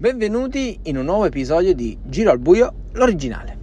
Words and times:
Benvenuti 0.00 0.78
in 0.84 0.96
un 0.96 1.04
nuovo 1.04 1.26
episodio 1.26 1.74
di 1.74 1.94
Giro 2.02 2.30
al 2.30 2.38
Buio, 2.38 2.72
l'originale. 2.92 3.58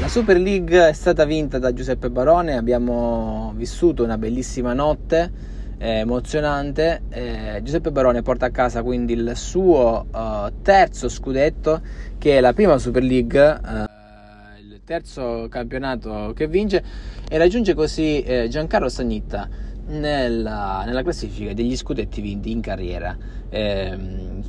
La 0.00 0.06
Super 0.06 0.38
League 0.38 0.88
è 0.88 0.92
stata 0.92 1.24
vinta 1.24 1.58
da 1.58 1.72
Giuseppe 1.72 2.10
Barone, 2.10 2.56
abbiamo 2.56 3.52
vissuto 3.56 4.04
una 4.04 4.16
bellissima 4.16 4.72
notte 4.72 5.56
eh, 5.78 5.98
emozionante. 6.00 7.02
Eh, 7.08 7.60
Giuseppe 7.62 7.90
Barone 7.90 8.22
porta 8.22 8.46
a 8.46 8.50
casa 8.50 8.82
quindi 8.82 9.14
il 9.14 9.32
suo 9.34 10.06
uh, 10.12 10.52
terzo 10.62 11.08
scudetto, 11.08 11.80
che 12.18 12.38
è 12.38 12.40
la 12.40 12.52
prima 12.52 12.78
Super 12.78 13.02
League, 13.02 13.40
uh, 13.40 14.60
il 14.60 14.80
terzo 14.84 15.46
campionato 15.48 16.32
che 16.34 16.46
vince, 16.48 16.82
e 17.28 17.38
raggiunge 17.38 17.74
così 17.74 18.22
eh, 18.22 18.48
Giancarlo 18.48 18.88
Sagnitta 18.88 19.48
nella, 19.86 20.82
nella, 20.84 21.02
classifica 21.02 21.52
degli 21.52 21.76
scudetti 21.76 22.20
vinti 22.20 22.50
in 22.50 22.60
carriera. 22.60 23.16
Eh, 23.48 23.96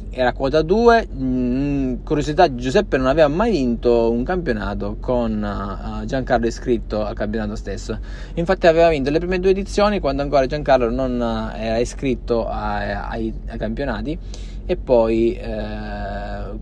era 0.10 0.34
quota 0.34 0.62
2. 0.62 1.08
Mm, 1.14 1.94
curiosità: 2.04 2.54
Giuseppe 2.54 2.98
non 2.98 3.08
aveva 3.08 3.28
mai 3.28 3.52
vinto 3.52 4.12
un 4.12 4.24
campionato 4.24 4.98
con 5.00 5.42
uh, 5.42 6.06
Giancarlo 6.06 6.48
iscritto 6.48 7.04
al 7.04 7.16
campionato 7.16 7.56
stesso. 7.56 7.98
Infatti, 8.36 8.68
aveva 8.68 8.90
vinto 8.90 9.10
le 9.10 9.20
prime 9.20 9.40
due 9.40 9.52
edizioni 9.52 10.00
quando 10.00 10.22
ancora 10.22 10.46
Giancarlo 10.46 10.90
non 10.90 11.20
uh, 11.20 11.56
era 11.58 11.78
iscritto 11.78 12.48
a, 12.48 13.10
ai, 13.10 13.34
ai, 13.48 13.58
campionati. 13.58 14.18
E 14.66 14.78
poi 14.78 15.34
eh, 15.34 15.54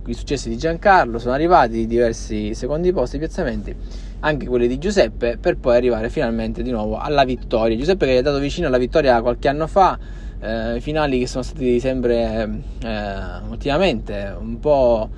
i 0.06 0.14
successi 0.14 0.48
di 0.48 0.58
Giancarlo 0.58 1.20
sono 1.20 1.34
arrivati, 1.34 1.86
diversi 1.88 2.54
secondi 2.54 2.94
posti, 2.94 3.18
piazzamenti 3.18 3.76
anche 4.20 4.48
quelli 4.48 4.68
di 4.68 4.78
Giuseppe, 4.78 5.38
per 5.38 5.58
poi 5.58 5.76
arrivare 5.76 6.10
finalmente 6.10 6.64
di 6.64 6.72
nuovo 6.72 6.98
alla 6.98 7.24
vittoria. 7.24 7.78
Giuseppe 7.78 8.06
che 8.06 8.14
è 8.14 8.18
andato 8.18 8.40
vicino 8.40 8.68
alla 8.68 8.78
vittoria 8.78 9.22
qualche 9.22 9.48
anno 9.48 9.68
fa, 9.68 9.98
eh, 10.40 10.80
finali 10.82 11.20
che 11.20 11.28
sono 11.28 11.44
stati 11.44 11.80
sempre 11.80 12.62
eh, 12.84 13.50
ultimamente 13.50 14.36
un 14.38 14.60
po' 14.60 15.10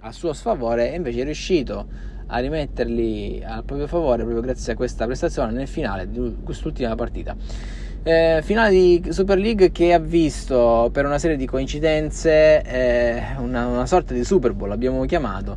a 0.00 0.12
suo 0.12 0.32
sfavore 0.32 0.92
e 0.92 0.96
invece 0.96 1.20
è 1.20 1.24
riuscito 1.24 1.86
a 2.26 2.38
rimetterli 2.38 3.42
al 3.44 3.64
proprio 3.64 3.86
favore 3.86 4.22
proprio 4.22 4.42
grazie 4.42 4.72
a 4.72 4.76
questa 4.76 5.04
prestazione 5.06 5.52
nel 5.52 5.68
finale 5.68 6.10
di 6.10 6.36
quest'ultima 6.42 6.94
partita. 6.94 7.36
Eh, 8.06 8.40
finale 8.42 8.70
di 8.70 9.02
Super 9.08 9.38
League 9.38 9.72
che 9.72 9.94
ha 9.94 9.98
visto 9.98 10.90
per 10.92 11.06
una 11.06 11.18
serie 11.18 11.38
di 11.38 11.46
coincidenze 11.46 12.62
eh, 12.62 13.22
una, 13.38 13.66
una 13.66 13.86
sorta 13.86 14.12
di 14.12 14.22
Super 14.24 14.52
Bowl, 14.52 14.72
abbiamo 14.72 15.04
chiamato 15.06 15.56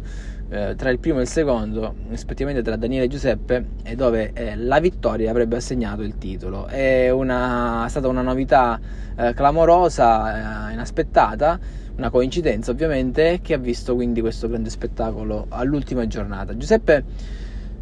eh, 0.50 0.76
tra 0.76 0.90
il 0.90 1.00
primo 1.00 1.20
e 1.20 1.24
il 1.24 1.28
secondo, 1.28 1.96
rispettivamente 2.10 2.62
tra 2.62 2.76
Daniele 2.76 3.06
e 3.06 3.08
Giuseppe, 3.08 3.66
e 3.84 3.96
dove 3.96 4.32
eh, 4.34 4.56
la 4.56 4.80
vittoria 4.80 5.30
avrebbe 5.30 5.58
assegnato 5.58 6.02
il 6.02 6.18
titolo. 6.18 6.68
È, 6.68 7.10
una, 7.10 7.86
è 7.86 7.90
stata 7.90 8.08
una 8.08 8.22
novità 8.22 8.80
eh, 9.16 9.34
clamorosa, 9.34 10.70
eh, 10.70 10.74
inaspettata, 10.74 11.60
una 11.98 12.10
coincidenza 12.10 12.72
ovviamente, 12.72 13.40
che 13.42 13.54
ha 13.54 13.58
visto 13.58 13.96
quindi 13.96 14.22
questo 14.22 14.48
grande 14.48 14.70
spettacolo 14.70 15.48
all'ultima 15.50 16.08
giornata. 16.08 16.56
Giuseppe 16.56 17.04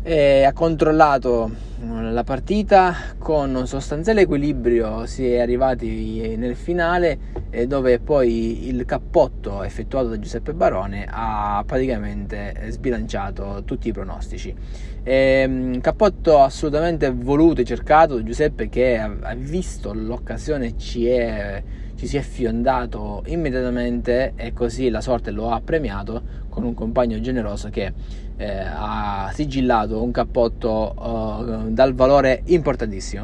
eh, 0.08 0.44
ha 0.44 0.54
controllato 0.54 1.50
la 1.80 2.24
partita 2.24 2.96
con 3.18 3.56
un 3.56 3.66
sostanziale 3.66 4.22
equilibrio 4.22 5.08
si 5.08 5.28
è 5.28 5.40
arrivati 5.40 6.36
nel 6.38 6.56
finale 6.56 7.18
eh, 7.50 7.66
dove 7.66 8.00
poi 8.00 8.68
il 8.68 8.86
cappotto 8.86 9.64
effettuato 9.64 10.10
da 10.10 10.20
Giuseppe 10.20 10.54
Barone 10.54 11.08
ha 11.10 11.64
praticamente 11.66 12.54
sbilanciato 12.70 13.64
tutti 13.66 13.88
i 13.88 13.92
pronostici. 13.92 14.54
Eh, 15.02 15.80
cappotto 15.82 16.40
assolutamente 16.40 17.12
voluto 17.12 17.62
e 17.62 17.64
cercato 17.64 18.24
Giuseppe 18.24 18.70
che 18.70 18.98
ha 19.00 19.36
visto 19.36 19.92
l'occasione 19.92 20.78
ci 20.78 21.08
è 21.08 21.64
ci 21.96 22.08
si 22.08 22.18
è 22.18 22.22
fiondato 22.22 23.24
immediatamente 23.28 24.34
e 24.36 24.52
così 24.52 24.90
la 24.90 25.00
sorte 25.00 25.32
lo 25.32 25.52
ha 25.52 25.62
premiato 25.62 26.44
con 26.50 26.64
un 26.64 26.74
compagno 26.74 27.20
generoso 27.22 27.70
che 27.70 27.94
eh, 28.38 28.60
ha 28.60 29.32
sigillato 29.34 30.02
un 30.04 30.12
cappotto 30.12 30.94
uh, 30.98 31.70
dal 31.70 31.94
valore 31.94 32.42
importantissimo. 32.46 33.24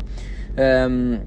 Um, 0.56 1.20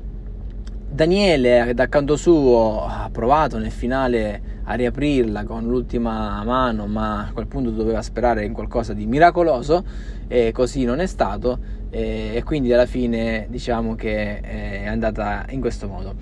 Daniele 0.94 1.72
da 1.74 1.88
canto 1.88 2.14
suo 2.14 2.86
ha 2.86 3.08
provato 3.10 3.58
nel 3.58 3.72
finale 3.72 4.52
a 4.64 4.74
riaprirla 4.74 5.44
con 5.44 5.64
l'ultima 5.64 6.42
mano, 6.44 6.86
ma 6.86 7.26
a 7.26 7.32
quel 7.32 7.46
punto 7.46 7.70
doveva 7.70 8.00
sperare 8.00 8.44
in 8.44 8.52
qualcosa 8.52 8.92
di 8.92 9.04
miracoloso 9.04 9.84
e 10.28 10.52
così 10.52 10.84
non 10.84 11.00
è 11.00 11.06
stato 11.06 11.58
e, 11.90 12.40
quindi 12.44 12.72
alla 12.72 12.86
fine 12.86 13.46
diciamo 13.50 13.94
che 13.94 14.40
è 14.40 14.86
andata 14.86 15.44
in 15.50 15.60
questo 15.60 15.88
modo. 15.88 16.14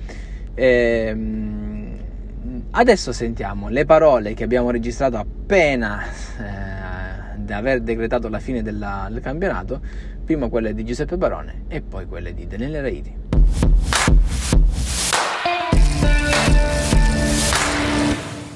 Ehm, 0.54 1.98
adesso 2.72 3.12
sentiamo 3.12 3.68
le 3.68 3.84
parole 3.84 4.34
che 4.34 4.44
abbiamo 4.44 4.70
registrato 4.70 5.16
appena 5.16 6.02
eh, 6.04 6.81
di 7.42 7.52
aver 7.52 7.80
decretato 7.80 8.28
la 8.28 8.38
fine 8.38 8.62
della, 8.62 9.08
del 9.10 9.20
campionato, 9.20 9.80
prima 10.24 10.48
quelle 10.48 10.74
di 10.74 10.84
Giuseppe 10.84 11.16
Barone 11.16 11.64
e 11.68 11.80
poi 11.80 12.06
quelle 12.06 12.32
di 12.34 12.46
Daniele 12.46 12.80
Raiti. 12.80 13.14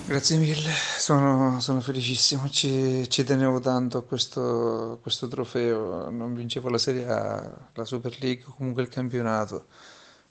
Grazie 0.06 0.36
mille, 0.36 0.70
sono, 0.98 1.58
sono 1.58 1.80
felicissimo, 1.80 2.48
ci, 2.48 3.08
ci, 3.10 3.24
tenevo 3.24 3.58
tanto 3.58 3.98
a 3.98 4.04
questo, 4.04 5.00
questo, 5.02 5.26
trofeo, 5.26 6.08
non 6.10 6.32
vincevo 6.32 6.68
la 6.68 6.78
Serie 6.78 7.08
A, 7.08 7.52
la 7.74 7.84
Super 7.84 8.16
League, 8.20 8.44
comunque 8.56 8.82
il 8.82 8.88
campionato 8.88 9.66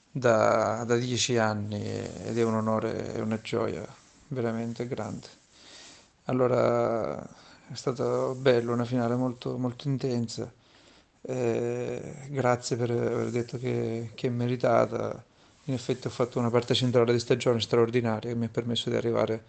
da, 0.09 0.85
da 0.85 0.95
dieci 0.95 1.37
anni 1.37 1.83
ed 1.83 2.37
è 2.37 2.43
un 2.43 2.53
onore 2.53 3.15
e 3.15 3.19
una 3.19 3.39
gioia 3.41 3.85
veramente 4.29 4.87
grande. 4.87 5.27
Allora 6.23 7.21
è 7.71 7.75
stato 7.75 8.35
bello, 8.39 8.73
una 8.73 8.85
finale 8.85 9.15
molto, 9.15 9.57
molto 9.57 9.87
intensa. 9.87 10.51
Eh, 11.21 12.13
grazie 12.29 12.75
per 12.75 12.91
aver 12.91 13.29
detto 13.31 13.57
che, 13.57 14.11
che, 14.13 14.27
è 14.27 14.29
meritata. 14.29 15.23
In 15.65 15.73
effetti 15.73 16.07
ho 16.07 16.09
fatto 16.11 16.39
una 16.39 16.51
parte 16.51 16.73
centrale 16.75 17.11
di 17.11 17.19
stagione 17.19 17.59
straordinaria 17.59 18.29
che 18.29 18.35
mi 18.35 18.45
ha 18.45 18.49
permesso 18.49 18.89
di 18.89 18.95
arrivare 18.95 19.43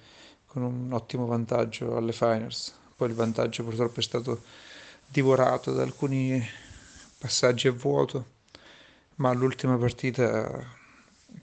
con 0.47 0.63
un 0.63 0.93
ottimo 0.93 1.27
vantaggio 1.27 1.97
alle 1.97 2.13
finals. 2.13 2.75
Poi 2.97 3.09
il 3.09 3.15
vantaggio 3.15 3.65
purtroppo 3.65 4.01
è 4.01 4.03
stato 4.03 4.43
divorato 5.07 5.73
da 5.73 5.83
alcuni 5.83 6.43
passaggi 7.19 7.69
a 7.69 7.73
vuoto 7.73 8.35
ma 9.17 9.31
all'ultima 9.31 9.77
partita 9.77 10.75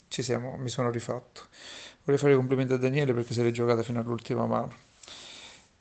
siamo, 0.07 0.57
mi 0.57 0.69
sono 0.69 0.91
rifatto. 0.91 1.47
Vorrei 2.03 2.19
fare 2.19 2.33
i 2.33 2.35
complimenti 2.35 2.73
a 2.73 2.77
Daniele 2.77 3.13
perché 3.13 3.33
se 3.33 3.43
l'è 3.43 3.51
giocata 3.51 3.83
fino 3.83 3.99
all'ultima 3.99 4.45
mano. 4.45 4.91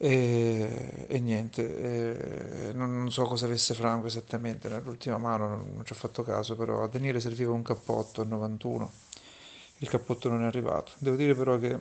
E, 0.04 1.06
e 1.06 1.20
niente, 1.20 2.68
e 2.68 2.72
non, 2.72 2.92
non, 2.92 3.12
so 3.12 3.22
cosa 3.22 3.46
avesse 3.46 3.72
Franco 3.72 4.08
esattamente 4.08 4.68
nell'ultima 4.68 5.16
mano, 5.16 5.46
non, 5.46 5.70
non, 5.76 5.84
ci 5.84 5.92
ho 5.92 5.94
fatto 5.94 6.24
caso, 6.24 6.56
però 6.56 6.82
a 6.82 6.88
Daniele 6.88 7.20
serviva 7.20 7.52
un 7.52 7.62
cappotto 7.62 8.20
al 8.20 8.26
91, 8.26 8.92
il 9.78 9.88
cappotto 9.88 10.28
non 10.28 10.42
è 10.42 10.46
arrivato. 10.46 10.90
Devo 10.98 11.14
dire 11.14 11.36
però 11.36 11.56
che 11.56 11.78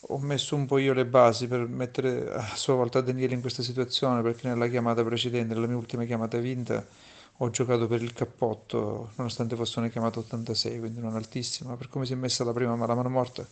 ho 0.00 0.18
messo 0.18 0.54
un 0.54 0.66
po' 0.66 0.78
io 0.78 0.92
le 0.92 1.06
basi 1.06 1.48
per 1.48 1.66
mettere 1.66 2.30
a 2.32 2.54
sua 2.54 2.74
volta 2.74 3.00
Daniele 3.00 3.34
in 3.34 3.40
questa 3.40 3.64
situazione 3.64 4.22
perché 4.22 4.46
nella 4.46 4.68
chiamata 4.68 5.02
precedente, 5.02 5.54
nella 5.54 5.66
mia 5.66 5.76
ultima 5.76 6.04
chiamata 6.04 6.38
vinta, 6.38 6.86
ho 7.38 7.50
giocato 7.50 7.88
per 7.88 8.00
il 8.00 8.12
cappotto, 8.12 9.10
nonostante 9.16 9.56
fosse 9.56 9.80
una 9.80 9.88
chiamata 9.88 10.20
86, 10.20 10.78
quindi 10.78 11.00
non 11.00 11.16
altissima, 11.16 11.74
per 11.76 11.88
come 11.88 12.06
si 12.06 12.12
è 12.12 12.16
messa 12.16 12.44
la 12.44 12.52
prima 12.52 12.76
mano 12.76 13.08
morta, 13.08 13.44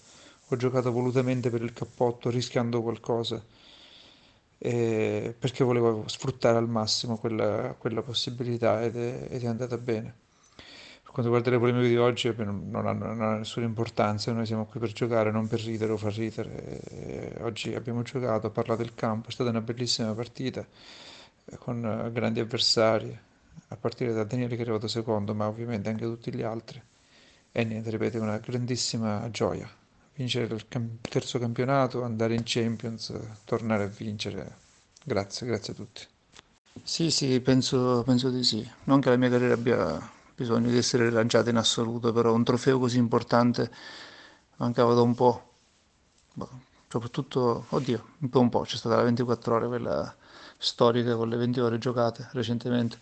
ho 0.49 0.57
giocato 0.57 0.93
volutamente 0.93 1.51
per 1.51 1.62
il 1.62 1.73
cappotto, 1.73 2.31
rischiando 2.31 2.83
qualcosa, 2.83 3.43
perché 4.59 5.65
volevo 5.65 6.04
sfruttare 6.07 6.57
al 6.59 6.69
massimo 6.69 7.19
quella, 7.19 7.75
quella 7.78 8.03
possibilità 8.03 8.83
ed 8.83 8.97
è, 8.97 9.27
ed 9.31 9.43
è, 9.43 9.47
andata 9.47 9.77
bene. 9.77 10.15
Per 11.03 11.13
quanto 11.13 11.33
riguarda 11.33 11.51
le 11.51 11.59
polemiche 11.59 11.89
di 11.89 11.97
oggi, 11.97 12.33
non 12.37 12.87
hanno, 12.87 13.07
non 13.07 13.22
hanno 13.22 13.39
nessuna 13.39 13.66
importanza, 13.66 14.33
noi 14.33 14.47
siamo 14.47 14.66
qui 14.66 14.78
per 14.78 14.93
giocare, 14.93 15.31
non 15.31 15.48
per 15.48 15.60
ridere 15.60 15.93
o 15.93 15.97
far 15.97 16.15
ridere. 16.15 16.81
E 16.91 17.42
oggi 17.42 17.75
abbiamo 17.75 18.03
giocato, 18.03 18.51
parlato 18.51 18.83
del 18.83 18.95
campo, 18.95 19.28
è 19.28 19.33
stata 19.33 19.51
una 19.51 19.60
bellissima 19.60 20.13
partita 20.15 20.65
con 21.59 22.10
grandi 22.13 22.41
avversari 22.41 23.16
a 23.69 23.77
partire 23.77 24.13
da 24.13 24.25
Daniele 24.25 24.54
che 24.54 24.60
è 24.60 24.63
arrivato 24.63 24.89
secondo, 24.89 25.34
ma 25.34 25.47
ovviamente 25.49 25.89
anche 25.89 26.04
tutti 26.04 26.33
gli 26.33 26.42
altri. 26.42 26.81
E 27.53 27.65
niente, 27.65 27.91
ripeto, 27.91 28.21
una 28.21 28.39
grandissima 28.39 29.28
gioia. 29.31 29.69
Vincere 30.16 30.54
il 30.54 30.66
cam- 30.66 30.98
terzo 31.03 31.39
campionato, 31.39 32.03
andare 32.03 32.34
in 32.34 32.42
Champions, 32.45 33.13
tornare 33.45 33.84
a 33.84 33.86
vincere. 33.86 34.57
Grazie, 35.04 35.47
grazie 35.47 35.72
a 35.74 35.77
tutti. 35.77 36.07
Sì, 36.83 37.10
sì, 37.10 37.39
penso, 37.41 38.03
penso 38.03 38.30
di 38.30 38.42
sì. 38.42 38.66
Non 38.84 39.01
che 39.01 39.10
la 39.10 39.16
mia 39.16 39.28
carriera 39.28 39.54
abbia 39.54 40.10
bisogno 40.34 40.71
di 40.71 40.77
essere 40.78 41.09
rilanciata 41.09 41.51
in 41.51 41.57
assoluto, 41.57 42.13
però 42.13 42.33
un 42.33 42.45
trofeo 42.45 42.78
così 42.78 42.97
importante 42.97 43.71
mancava 44.57 44.95
da 44.95 45.03
un 45.03 45.15
po'. 45.15 45.51
Boh, 46.33 46.51
soprattutto, 46.89 47.66
oddio, 47.68 48.04
un 48.21 48.28
po' 48.30 48.41
un 48.41 48.48
po', 48.48 48.60
c'è 48.63 48.77
stata 48.77 48.97
la 48.97 49.03
24 49.03 49.54
ore, 49.54 49.66
quella 49.66 50.15
storica 50.59 51.15
con 51.16 51.28
le 51.28 51.36
20 51.36 51.60
ore 51.60 51.78
giocate 51.78 52.28
recentemente, 52.33 52.97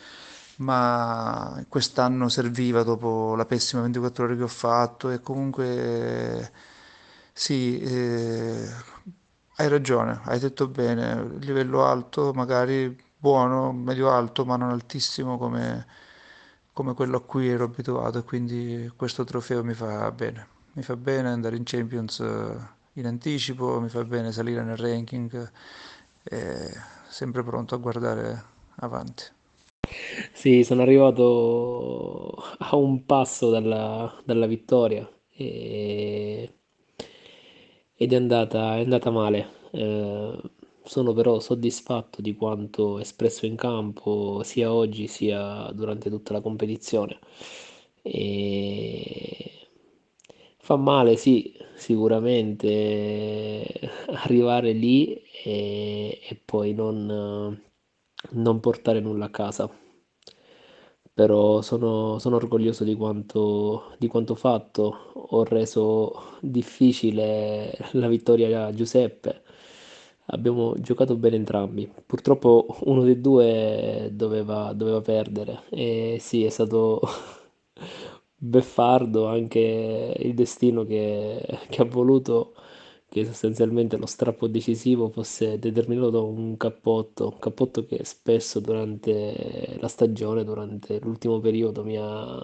ma 0.56 1.64
quest'anno 1.68 2.28
serviva 2.28 2.82
dopo 2.82 3.34
la 3.36 3.44
pessima 3.44 3.82
24 3.82 4.24
ore 4.24 4.36
che 4.36 4.42
ho 4.42 4.48
fatto 4.48 5.10
e 5.10 5.20
comunque 5.20 6.50
sì, 7.34 7.80
eh, 7.80 8.68
hai 9.56 9.68
ragione, 9.68 10.20
hai 10.24 10.38
detto 10.38 10.68
bene, 10.68 11.38
livello 11.40 11.84
alto, 11.84 12.32
magari 12.34 12.96
buono, 13.16 13.72
medio 13.72 14.10
alto, 14.10 14.44
ma 14.44 14.56
non 14.56 14.70
altissimo 14.70 15.38
come, 15.38 15.86
come 16.72 16.94
quello 16.94 17.16
a 17.18 17.22
cui 17.22 17.48
ero 17.48 17.64
abituato 17.64 18.22
quindi 18.24 18.90
questo 18.96 19.24
trofeo 19.24 19.64
mi 19.64 19.74
fa 19.74 20.10
bene. 20.12 20.48
Mi 20.74 20.82
fa 20.82 20.96
bene 20.96 21.28
andare 21.30 21.56
in 21.56 21.62
Champions 21.64 22.20
eh, 22.20 22.56
in 22.94 23.06
anticipo, 23.06 23.80
mi 23.80 23.88
fa 23.88 24.04
bene 24.04 24.32
salire 24.32 24.62
nel 24.64 24.76
ranking 24.76 25.50
e 26.24 26.70
sempre 27.08 27.42
pronto 27.44 27.74
a 27.74 27.78
guardare 27.78 28.44
avanti. 28.76 29.24
Sì, 30.32 30.64
sono 30.64 30.82
arrivato 30.82 32.34
a 32.58 32.76
un 32.76 33.04
passo 33.06 33.50
dalla, 33.50 34.20
dalla 34.24 34.46
vittoria 34.46 35.08
e 35.28 36.58
ed 37.96 38.12
è 38.12 38.16
andata, 38.16 38.76
è 38.76 38.80
andata 38.82 39.10
male. 39.10 39.48
Eh, 39.72 40.40
sono 40.84 41.12
però 41.14 41.40
soddisfatto 41.40 42.20
di 42.20 42.34
quanto 42.34 42.98
espresso 42.98 43.46
in 43.46 43.56
campo 43.56 44.42
sia 44.42 44.72
oggi 44.72 45.06
sia 45.08 45.70
durante 45.72 46.10
tutta 46.10 46.32
la 46.34 46.40
competizione. 46.40 47.18
E 48.02 49.68
fa 50.58 50.76
male, 50.76 51.16
sì, 51.16 51.54
sicuramente 51.74 53.64
arrivare 54.24 54.72
lì 54.72 55.20
e, 55.44 56.20
e 56.28 56.40
poi 56.44 56.72
non, 56.74 57.60
non 58.32 58.60
portare 58.60 59.00
nulla 59.00 59.26
a 59.26 59.30
casa 59.30 59.68
però 61.14 61.62
sono, 61.62 62.18
sono 62.18 62.36
orgoglioso 62.36 62.84
di 62.84 62.94
quanto, 62.96 63.94
di 63.98 64.08
quanto 64.08 64.34
fatto. 64.34 65.12
Ho 65.14 65.44
reso 65.44 66.38
difficile 66.40 67.72
la 67.92 68.08
vittoria 68.08 68.66
a 68.66 68.72
Giuseppe. 68.74 69.42
Abbiamo 70.28 70.74
giocato 70.80 71.16
bene 71.16 71.36
entrambi. 71.36 71.90
Purtroppo 72.06 72.66
uno 72.84 73.02
dei 73.02 73.20
due 73.20 74.08
doveva, 74.12 74.72
doveva 74.72 75.00
perdere. 75.02 75.62
E 75.70 76.16
sì, 76.20 76.44
è 76.44 76.48
stato 76.50 77.00
beffardo 78.36 79.26
anche 79.26 80.14
il 80.18 80.34
destino 80.34 80.84
che, 80.84 81.44
che 81.68 81.82
ha 81.82 81.84
voluto 81.84 82.54
che 83.14 83.24
sostanzialmente 83.24 83.96
lo 83.96 84.06
strappo 84.06 84.48
decisivo 84.48 85.08
fosse 85.08 85.56
determinato 85.60 86.10
da 86.10 86.20
un 86.20 86.56
cappotto, 86.56 87.28
un 87.28 87.38
cappotto 87.38 87.86
che 87.86 88.04
spesso 88.04 88.58
durante 88.58 89.76
la 89.78 89.86
stagione, 89.86 90.42
durante 90.42 90.98
l'ultimo 90.98 91.38
periodo 91.38 91.84
mi 91.84 91.96
ha, 91.96 92.42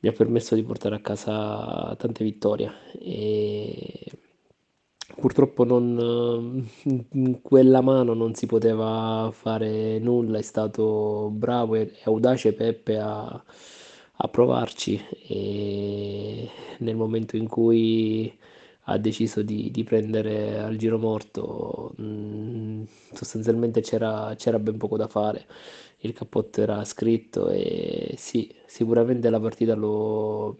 mi 0.00 0.08
ha 0.08 0.12
permesso 0.12 0.54
di 0.54 0.62
portare 0.62 0.94
a 0.94 1.00
casa 1.00 1.94
tante 1.98 2.24
vittorie. 2.24 2.72
E 2.98 4.06
purtroppo 5.20 5.64
non, 5.64 6.66
in 7.12 7.42
quella 7.42 7.82
mano 7.82 8.14
non 8.14 8.34
si 8.34 8.46
poteva 8.46 9.28
fare 9.34 9.98
nulla, 9.98 10.38
è 10.38 10.42
stato 10.42 11.28
bravo 11.30 11.74
e 11.74 11.92
audace 12.04 12.54
Peppe 12.54 12.98
a, 12.98 13.44
a 14.16 14.28
provarci 14.28 14.98
e 15.28 16.48
nel 16.78 16.96
momento 16.96 17.36
in 17.36 17.48
cui 17.48 18.34
ha 18.90 18.98
deciso 18.98 19.42
di, 19.42 19.70
di 19.70 19.84
prendere 19.84 20.58
al 20.58 20.76
giro 20.76 20.98
morto, 20.98 21.92
mh, 21.96 22.02
mm, 22.02 22.82
sostanzialmente 23.12 23.80
c'era, 23.82 24.34
c'era 24.36 24.58
ben 24.58 24.78
poco 24.78 24.96
da 24.96 25.08
fare, 25.08 25.46
il 25.98 26.12
cappotto 26.14 26.62
era 26.62 26.82
scritto 26.84 27.48
e 27.50 28.14
sì, 28.16 28.54
sicuramente 28.66 29.28
la 29.30 29.40
partita 29.40 29.74
l'ho, 29.74 30.56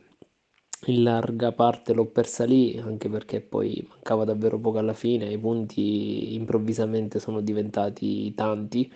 in 0.87 1.03
larga 1.03 1.53
parte 1.53 1.93
l'ho 1.95 2.07
persa 2.07 2.45
lì, 2.45 2.79
anche 2.79 3.09
perché 3.09 3.41
poi 3.41 3.85
mancava 3.89 4.25
davvero 4.25 4.59
poco 4.59 4.79
alla 4.79 4.95
fine, 4.95 5.27
i 5.33 5.39
punti 5.39 6.35
improvvisamente 6.35 7.19
sono 7.21 7.41
diventati 7.41 8.35
tanti. 8.35 8.91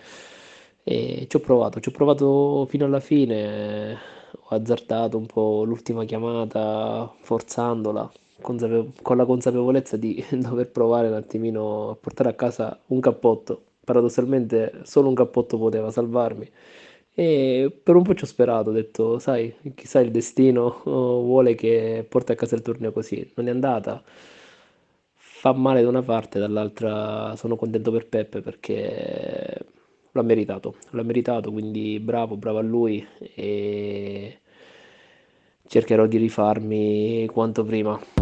E 0.85 1.26
ci 1.28 1.37
ho 1.37 1.40
provato, 1.40 1.81
ci 1.81 1.88
ho 1.90 1.93
provato 1.93 2.67
fino 2.69 2.85
alla 2.85 3.00
fine, 3.00 3.94
ho 3.94 4.49
azzardato 4.49 5.17
un 5.17 5.26
po' 5.26 5.62
l'ultima 5.64 6.05
chiamata 6.05 7.12
forzandola 7.20 8.11
consapevo- 8.43 8.93
con 9.03 9.17
la 9.17 9.25
consapevolezza 9.25 9.97
di 9.97 10.23
dover 10.33 10.71
provare 10.71 11.09
un 11.09 11.15
attimino 11.15 11.91
a 11.91 11.97
portare 11.97 12.29
a 12.31 12.35
casa 12.35 12.79
un 12.89 13.00
cappotto. 13.00 13.62
Paradossalmente 13.85 14.81
solo 14.85 15.09
un 15.09 15.15
cappotto 15.15 15.59
poteva 15.59 15.91
salvarmi. 15.91 16.49
E 17.15 17.71
per 17.83 17.94
un 17.97 18.03
po' 18.03 18.15
ci 18.15 18.25
ho 18.25 18.27
sperato, 18.27 18.71
ho 18.71 18.73
detto, 18.73 19.19
sai, 19.19 19.55
chissà 19.75 20.00
il 20.00 20.11
destino 20.11 20.81
vuole 20.85 21.55
che 21.55 22.06
porti 22.09 22.33
a 22.33 22.35
casa 22.35 22.55
il 22.55 22.62
torneo 22.62 22.93
così. 22.93 23.31
Non 23.37 23.49
è 23.49 23.50
andata. 23.50 24.03
Fa 25.15 25.53
male 25.53 25.83
da 25.83 25.88
una 25.88 26.03
parte, 26.03 26.38
dall'altra 26.38 27.35
sono 27.37 27.56
contento 27.56 27.91
per 27.91 28.06
Peppe 28.06 28.41
perché 28.41 29.59
l'ha 30.12 30.23
meritato, 30.23 30.77
l'ha 30.91 31.03
meritato, 31.03 31.50
quindi 31.50 31.99
bravo, 32.00 32.37
bravo 32.37 32.59
a 32.59 32.62
lui 32.62 33.05
e 33.35 34.38
cercherò 35.67 36.06
di 36.06 36.19
rifarmi 36.19 37.27
quanto 37.33 37.65
prima. 37.65 38.22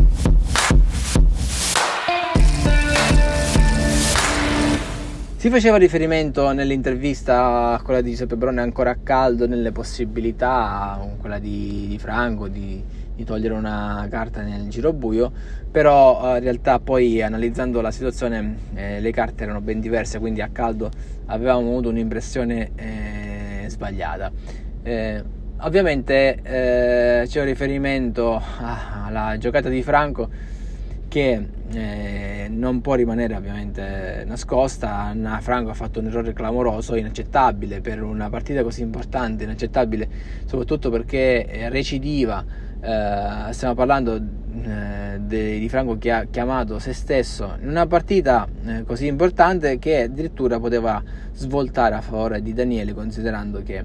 Si 5.40 5.48
faceva 5.48 5.78
riferimento 5.78 6.52
nell'intervista 6.52 7.72
a 7.72 7.80
quella 7.80 8.02
di 8.02 8.10
Giuseppe 8.10 8.36
Brone 8.36 8.60
ancora 8.60 8.90
a 8.90 8.98
caldo 9.02 9.48
nelle 9.48 9.72
possibilità, 9.72 11.00
quella 11.18 11.38
di, 11.38 11.86
di 11.88 11.98
Franco, 11.98 12.46
di, 12.46 12.84
di, 13.14 13.24
togliere 13.24 13.54
una 13.54 14.06
carta 14.10 14.42
nel 14.42 14.68
giro 14.68 14.92
buio, 14.92 15.32
però 15.70 16.34
eh, 16.34 16.36
in 16.36 16.42
realtà 16.42 16.78
poi 16.78 17.22
analizzando 17.22 17.80
la 17.80 17.90
situazione 17.90 18.54
eh, 18.74 19.00
le 19.00 19.10
carte 19.12 19.44
erano 19.44 19.62
ben 19.62 19.80
diverse, 19.80 20.18
quindi 20.18 20.42
a 20.42 20.50
caldo 20.52 20.90
avevamo 21.24 21.70
avuto 21.70 21.88
un'impressione 21.88 22.72
eh, 22.74 23.64
sbagliata. 23.68 24.30
Eh, 24.82 25.24
ovviamente 25.60 26.38
eh, 26.42 27.26
c'è 27.26 27.40
un 27.40 27.46
riferimento 27.46 28.42
alla 28.58 29.38
giocata 29.38 29.70
di 29.70 29.82
Franco 29.82 30.28
che 31.10 31.44
eh, 31.72 32.46
non 32.48 32.80
può 32.80 32.94
rimanere 32.94 33.34
ovviamente 33.34 34.22
nascosta. 34.24 34.94
Anna 34.94 35.40
Franco 35.40 35.70
ha 35.70 35.74
fatto 35.74 35.98
un 35.98 36.06
errore 36.06 36.32
clamoroso, 36.32 36.94
inaccettabile 36.94 37.80
per 37.80 38.00
una 38.00 38.30
partita 38.30 38.62
così 38.62 38.82
importante, 38.82 39.42
inaccettabile 39.42 40.08
soprattutto 40.46 40.88
perché 40.88 41.68
recidiva. 41.68 42.42
Eh, 42.80 43.52
stiamo 43.52 43.74
parlando 43.74 44.14
eh, 44.14 45.18
de, 45.18 45.58
di 45.58 45.68
Franco 45.68 45.98
che 45.98 46.12
ha 46.12 46.26
chiamato 46.30 46.78
se 46.78 46.94
stesso 46.94 47.58
in 47.60 47.68
una 47.68 47.86
partita 47.86 48.48
eh, 48.64 48.84
così 48.84 49.06
importante 49.06 49.78
che 49.78 50.04
addirittura 50.04 50.58
poteva 50.58 51.02
svoltare 51.34 51.94
a 51.94 52.00
favore 52.00 52.40
di 52.40 52.54
Daniele 52.54 52.94
considerando 52.94 53.62
che 53.62 53.84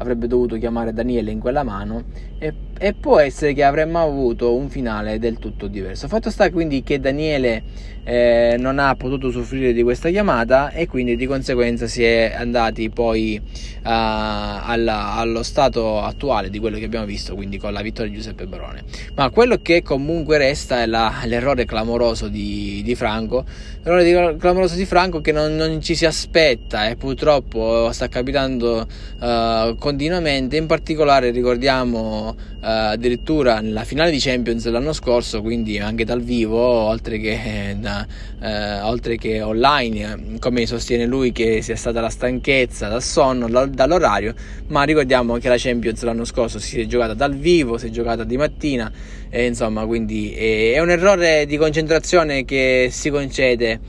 avrebbe 0.00 0.26
dovuto 0.26 0.56
chiamare 0.56 0.92
Daniele 0.92 1.30
in 1.30 1.38
quella 1.38 1.62
mano 1.62 2.04
e, 2.38 2.52
e, 2.78 2.94
può 2.94 3.18
essere 3.18 3.52
che 3.52 3.62
avremmo 3.62 4.02
avuto 4.02 4.54
un 4.54 4.70
finale 4.70 5.18
del 5.18 5.38
tutto 5.38 5.66
diverso. 5.66 6.08
Fatto 6.08 6.30
sta 6.30 6.50
quindi 6.50 6.82
che 6.82 6.98
Daniele 6.98 7.62
eh, 8.02 8.56
non 8.58 8.78
ha 8.78 8.94
potuto 8.96 9.30
soffrire 9.30 9.74
di 9.74 9.82
questa 9.82 10.08
chiamata 10.08 10.70
e 10.70 10.86
quindi 10.86 11.16
di 11.16 11.26
conseguenza 11.26 11.86
si 11.86 12.02
è 12.02 12.32
andati 12.34 12.88
poi 12.88 13.38
uh, 13.38 13.80
alla, 13.82 15.14
allo 15.14 15.42
stato 15.42 16.00
attuale 16.00 16.48
di 16.48 16.58
quello 16.58 16.78
che 16.78 16.86
abbiamo 16.86 17.04
visto, 17.04 17.34
quindi 17.34 17.58
con 17.58 17.72
la 17.72 17.82
vittoria 17.82 18.10
di 18.10 18.16
Giuseppe 18.16 18.46
Barone. 18.46 18.82
Ma 19.14 19.28
quello 19.28 19.58
che 19.60 19.82
comunque 19.82 20.38
resta 20.38 20.82
è 20.82 20.86
la, 20.86 21.20
l'errore 21.24 21.66
clamoroso 21.66 22.28
di, 22.28 22.80
di, 22.82 22.94
Franco, 22.94 23.44
l'errore 23.82 24.36
clamoroso 24.38 24.76
di 24.76 24.86
Franco 24.86 25.20
che 25.20 25.32
non, 25.32 25.54
non, 25.54 25.82
ci 25.82 25.94
si 25.94 26.06
aspetta 26.06 26.88
e 26.88 26.96
purtroppo 26.96 27.92
sta 27.92 28.08
capitando 28.08 28.86
uh, 29.20 29.76
continuamente, 29.90 30.56
in 30.56 30.66
particolare 30.66 31.30
ricordiamo 31.30 32.28
uh, 32.28 32.58
addirittura 32.60 33.60
nella 33.60 33.82
finale 33.82 34.12
di 34.12 34.20
Champions 34.20 34.62
dell'anno 34.62 34.92
scorso, 34.92 35.42
quindi 35.42 35.80
anche 35.80 36.04
dal 36.04 36.22
vivo, 36.22 36.58
oltre 36.60 37.18
che, 37.18 37.76
da, 37.76 38.06
uh, 38.40 38.86
oltre 38.86 39.16
che 39.16 39.42
online, 39.42 40.36
come 40.38 40.64
sostiene 40.66 41.06
lui 41.06 41.32
che 41.32 41.60
sia 41.60 41.74
stata 41.74 42.00
la 42.00 42.08
stanchezza 42.08 42.86
dal 42.86 43.02
sonno, 43.02 43.48
da, 43.48 43.66
dall'orario, 43.66 44.32
ma 44.68 44.84
ricordiamo 44.84 45.38
che 45.38 45.48
la 45.48 45.56
Champions 45.58 46.00
l'anno 46.02 46.24
scorso 46.24 46.60
si 46.60 46.80
è 46.80 46.86
giocata 46.86 47.14
dal 47.14 47.34
vivo, 47.34 47.76
si 47.76 47.88
è 47.88 47.90
giocata 47.90 48.22
di 48.22 48.36
mattina, 48.36 48.92
e 49.28 49.44
insomma 49.44 49.84
quindi 49.86 50.32
è, 50.32 50.74
è 50.74 50.78
un 50.78 50.90
errore 50.90 51.46
di 51.46 51.56
concentrazione 51.56 52.44
che 52.44 52.90
si 52.92 53.10
concede 53.10 53.80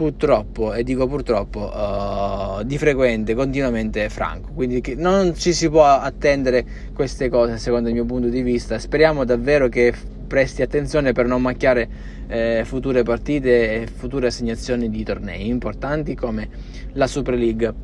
purtroppo, 0.00 0.72
e 0.72 0.82
dico 0.82 1.06
purtroppo, 1.06 1.70
uh, 1.70 2.62
di 2.64 2.78
frequente, 2.78 3.34
continuamente 3.34 4.08
franco. 4.08 4.50
Quindi 4.54 4.94
non 4.96 5.34
ci 5.36 5.52
si 5.52 5.68
può 5.68 5.84
attendere 5.84 6.64
queste 6.94 7.28
cose 7.28 7.58
secondo 7.58 7.88
il 7.88 7.94
mio 7.94 8.06
punto 8.06 8.28
di 8.28 8.40
vista. 8.40 8.78
Speriamo 8.78 9.26
davvero 9.26 9.68
che 9.68 9.92
presti 10.26 10.62
attenzione 10.62 11.12
per 11.12 11.26
non 11.26 11.42
macchiare 11.42 11.88
eh, 12.28 12.62
future 12.64 13.02
partite 13.02 13.82
e 13.82 13.86
future 13.88 14.28
assegnazioni 14.28 14.88
di 14.88 15.04
tornei 15.04 15.48
importanti 15.48 16.14
come 16.14 16.48
la 16.94 17.06
Super 17.06 17.34
League. 17.34 17.74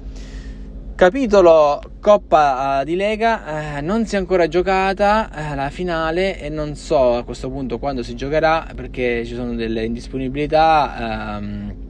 Capitolo 0.95 1.83
Coppa 2.01 2.81
eh, 2.81 2.85
di 2.87 2.97
Lega, 2.97 3.77
eh, 3.77 3.81
non 3.83 4.07
si 4.07 4.15
è 4.15 4.19
ancora 4.19 4.49
giocata 4.49 5.29
eh, 5.51 5.55
la 5.55 5.69
finale 5.69 6.41
e 6.41 6.49
non 6.49 6.77
so 6.77 7.17
a 7.17 7.25
questo 7.25 7.51
punto 7.51 7.79
quando 7.79 8.03
si 8.03 8.15
giocherà 8.17 8.69
perché 8.75 9.23
ci 9.27 9.35
sono 9.35 9.55
delle 9.55 9.85
indisponibilità, 9.85 11.37
ehm, 11.37 11.86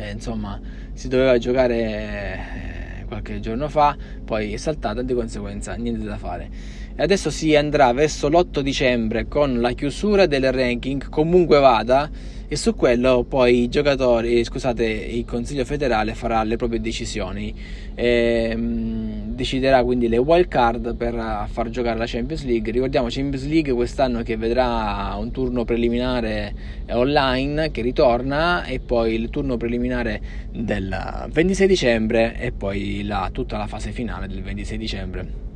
eh, 0.00 0.10
insomma 0.12 0.60
si 0.92 1.08
doveva 1.08 1.38
giocare 1.38 1.76
eh, 1.76 3.04
qualche 3.06 3.40
giorno 3.40 3.68
fa, 3.68 3.96
poi 4.24 4.52
è 4.52 4.56
saltata 4.56 5.02
di 5.02 5.14
conseguenza 5.14 5.74
niente 5.74 6.04
da 6.04 6.16
fare. 6.16 6.48
E 6.94 7.02
adesso 7.02 7.30
si 7.30 7.54
andrà 7.54 7.92
verso 7.92 8.28
l'8 8.28 8.60
dicembre 8.60 9.28
con 9.28 9.60
la 9.60 9.72
chiusura 9.72 10.26
del 10.26 10.52
ranking, 10.52 11.08
comunque 11.08 11.58
vada 11.58 12.10
e 12.50 12.56
su 12.56 12.74
quello 12.74 13.24
poi 13.28 13.64
i 13.64 13.68
giocatori, 13.68 14.42
scusate, 14.42 14.84
il 14.84 15.26
Consiglio 15.26 15.66
federale 15.66 16.14
farà 16.14 16.42
le 16.44 16.56
proprie 16.56 16.80
decisioni. 16.80 17.54
E, 17.94 18.48
ehm, 18.50 19.34
deciderà 19.34 19.84
quindi 19.84 20.08
le 20.08 20.16
wild 20.16 20.48
card 20.48 20.96
per 20.96 21.46
far 21.50 21.68
giocare 21.68 21.98
la 21.98 22.06
Champions 22.06 22.44
League. 22.44 22.72
Ricordiamo 22.72 23.08
Champions 23.10 23.46
League 23.46 23.72
quest'anno 23.74 24.22
che 24.22 24.38
vedrà 24.38 25.14
un 25.18 25.30
turno 25.30 25.64
preliminare 25.64 26.54
online 26.90 27.70
che 27.70 27.82
ritorna 27.82 28.64
e 28.64 28.80
poi 28.80 29.12
il 29.14 29.28
turno 29.28 29.58
preliminare 29.58 30.20
del 30.50 31.28
26 31.30 31.66
dicembre 31.66 32.38
e 32.38 32.52
poi 32.52 33.04
la, 33.04 33.28
tutta 33.30 33.58
la 33.58 33.66
fase 33.66 33.92
finale 33.92 34.26
del 34.26 34.42
26 34.42 34.78
dicembre 34.78 35.46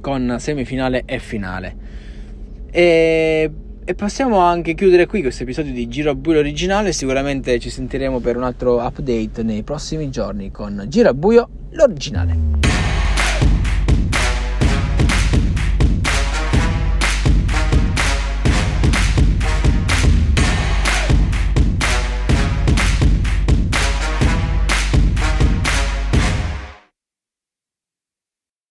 con 0.00 0.36
semifinale 0.38 1.04
e 1.06 1.18
finale. 1.20 1.76
E 2.70 3.50
e 3.86 3.94
possiamo 3.94 4.38
anche 4.38 4.74
chiudere 4.74 5.06
qui 5.06 5.20
questo 5.20 5.42
episodio 5.42 5.72
di 5.72 5.86
Girabuio 5.88 6.38
originale. 6.38 6.92
Sicuramente 6.92 7.58
ci 7.58 7.68
sentiremo 7.70 8.18
per 8.20 8.36
un 8.36 8.44
altro 8.44 8.80
update 8.80 9.42
nei 9.42 9.62
prossimi 9.62 10.10
giorni 10.10 10.50
con 10.50 10.84
Girabuio 10.88 11.48
l'originale. 11.70 12.73